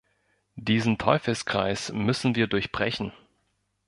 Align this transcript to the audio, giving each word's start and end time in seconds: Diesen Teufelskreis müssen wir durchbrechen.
Diesen 0.55 0.97
Teufelskreis 0.97 1.91
müssen 1.93 2.33
wir 2.35 2.47
durchbrechen. 2.47 3.13